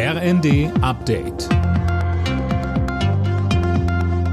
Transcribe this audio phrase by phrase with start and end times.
[0.00, 1.48] RND Update.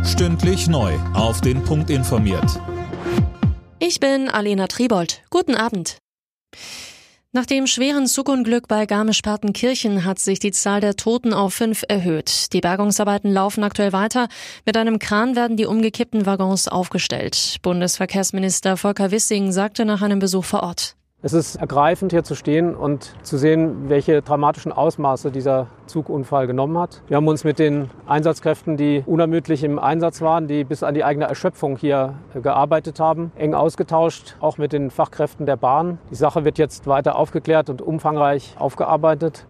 [0.05, 0.93] Stündlich neu.
[1.15, 2.61] Auf den Punkt informiert.
[3.79, 5.23] Ich bin Alena Tribold.
[5.31, 5.97] Guten Abend.
[7.31, 12.53] Nach dem schweren Zugunglück bei Garmisch-Partenkirchen hat sich die Zahl der Toten auf fünf erhöht.
[12.53, 14.27] Die Bergungsarbeiten laufen aktuell weiter.
[14.67, 17.57] Mit einem Kran werden die umgekippten Waggons aufgestellt.
[17.63, 20.95] Bundesverkehrsminister Volker Wissing sagte nach einem Besuch vor Ort.
[21.25, 26.77] Es ist ergreifend, hier zu stehen und zu sehen, welche dramatischen Ausmaße dieser Zugunfall genommen
[26.77, 27.01] hat.
[27.07, 31.03] Wir haben uns mit den Einsatzkräften, die unermüdlich im Einsatz waren, die bis an die
[31.03, 35.97] eigene Erschöpfung hier gearbeitet haben, eng ausgetauscht, auch mit den Fachkräften der Bahn.
[36.11, 39.47] Die Sache wird jetzt weiter aufgeklärt und umfangreich aufgearbeitet.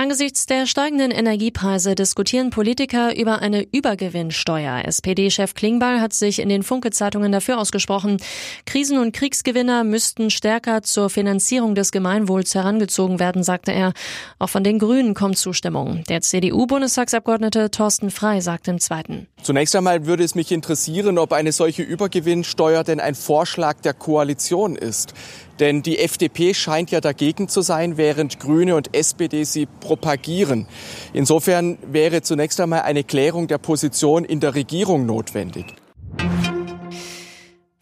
[0.00, 4.86] Angesichts der steigenden Energiepreise diskutieren Politiker über eine Übergewinnsteuer.
[4.86, 8.16] SPD-Chef Klingbeil hat sich in den Funke-Zeitungen dafür ausgesprochen.
[8.64, 13.92] Krisen- und Kriegsgewinner müssten stärker zur Finanzierung des Gemeinwohls herangezogen werden, sagte er.
[14.38, 16.02] Auch von den Grünen kommt Zustimmung.
[16.08, 19.26] Der CDU-Bundestagsabgeordnete Thorsten Frei sagt im Zweiten.
[19.42, 24.76] Zunächst einmal würde es mich interessieren, ob eine solche Übergewinnsteuer denn ein Vorschlag der Koalition
[24.76, 25.12] ist.
[25.60, 30.66] Denn die FDP scheint ja dagegen zu sein, während Grüne und SPD sie propagieren.
[31.12, 35.66] Insofern wäre zunächst einmal eine Klärung der Position in der Regierung notwendig.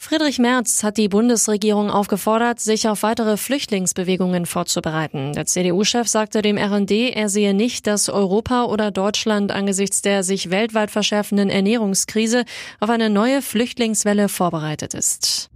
[0.09, 5.35] Friedrich Merz hat die Bundesregierung aufgefordert, sich auf weitere Flüchtlingsbewegungen vorzubereiten.
[5.35, 10.51] Der CDU-Chef sagte dem RND, er sehe nicht, dass Europa oder Deutschland angesichts der sich
[10.51, 12.45] weltweit verschärfenden Ernährungskrise
[12.81, 15.51] auf eine neue Flüchtlingswelle vorbereitet ist.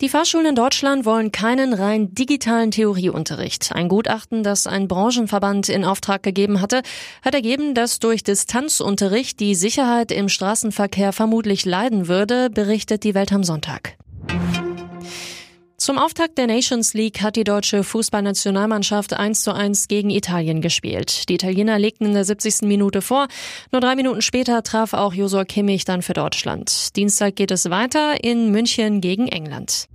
[0.00, 3.72] Die Fahrschulen in Deutschland wollen keinen rein digitalen Theorieunterricht.
[3.72, 6.82] Ein Gutachten, das ein Branchenverband in Auftrag gegeben hatte,
[7.24, 13.32] hat ergeben, dass durch Distanzunterricht die Sicherheit im Straßenverkehr vermutlich leiden würde, berichtet die Welt
[13.32, 13.96] am Sonntag.
[15.88, 21.30] Zum Auftakt der Nations League hat die deutsche Fußballnationalmannschaft 1 zu 1 gegen Italien gespielt.
[21.30, 22.68] Die Italiener legten in der 70.
[22.68, 23.26] Minute vor.
[23.72, 26.94] Nur drei Minuten später traf auch Josua Kimmich dann für Deutschland.
[26.94, 29.86] Dienstag geht es weiter in München gegen England.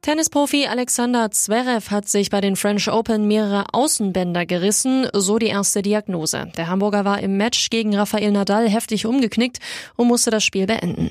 [0.00, 5.82] Tennisprofi Alexander Zverev hat sich bei den French Open mehrere Außenbänder gerissen, so die erste
[5.82, 6.50] Diagnose.
[6.56, 9.58] Der Hamburger war im Match gegen Rafael Nadal heftig umgeknickt
[9.96, 11.10] und musste das Spiel beenden.